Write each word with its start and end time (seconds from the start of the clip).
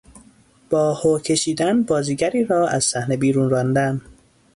با 0.69 0.93
هو 0.93 1.19
کشیدن 1.19 1.83
بازیگری 1.83 2.45
را 2.45 2.67
از 2.67 2.83
صحنه 2.83 3.17
بیرون 3.17 3.49
راندن 3.49 4.01